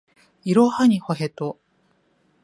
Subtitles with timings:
[0.45, 1.59] いろはにほへと